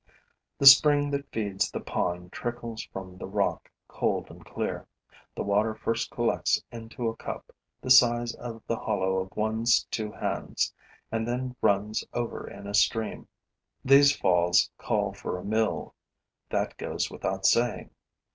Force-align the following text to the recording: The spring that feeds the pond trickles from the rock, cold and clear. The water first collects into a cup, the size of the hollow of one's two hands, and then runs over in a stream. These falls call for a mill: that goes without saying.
The 0.57 0.65
spring 0.65 1.11
that 1.11 1.31
feeds 1.31 1.69
the 1.69 1.79
pond 1.79 2.31
trickles 2.31 2.81
from 2.91 3.19
the 3.19 3.27
rock, 3.27 3.69
cold 3.87 4.31
and 4.31 4.43
clear. 4.43 4.87
The 5.35 5.43
water 5.43 5.75
first 5.75 6.09
collects 6.09 6.59
into 6.71 7.07
a 7.07 7.15
cup, 7.15 7.51
the 7.83 7.91
size 7.91 8.33
of 8.33 8.63
the 8.65 8.77
hollow 8.77 9.17
of 9.19 9.37
one's 9.37 9.83
two 9.91 10.11
hands, 10.11 10.73
and 11.11 11.27
then 11.27 11.55
runs 11.61 12.03
over 12.15 12.49
in 12.49 12.65
a 12.65 12.73
stream. 12.73 13.27
These 13.85 14.15
falls 14.15 14.71
call 14.79 15.13
for 15.13 15.37
a 15.37 15.45
mill: 15.45 15.93
that 16.49 16.77
goes 16.77 17.11
without 17.11 17.45
saying. 17.45 17.91